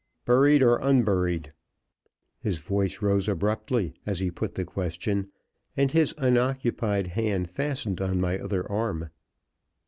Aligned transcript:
"Buried 0.25 0.63
or 0.63 0.77
unburied?" 0.79 1.53
His 2.39 2.57
voice 2.57 3.03
rose 3.03 3.29
abruptly 3.29 3.93
as 4.03 4.17
he 4.19 4.31
put 4.31 4.55
the 4.55 4.65
question, 4.65 5.29
and 5.77 5.91
his 5.91 6.15
unoccupied 6.17 7.05
hand 7.09 7.51
fastened 7.51 8.01
on 8.01 8.19
my 8.19 8.39
other 8.39 8.67
arm. 8.67 9.11